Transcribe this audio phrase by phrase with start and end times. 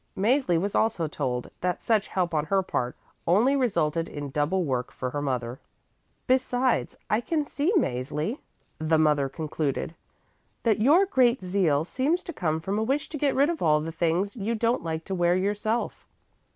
[0.17, 2.95] Mäzli was also told that such help on her part
[3.27, 5.59] only resulted in double work for her mother.
[6.25, 8.39] "Besides I can see Mäzli,"
[8.79, 9.93] the mother concluded,
[10.63, 13.79] "that your great zeal seems to come from a wish to get rid of all
[13.79, 16.07] the things you don't like to wear yourself.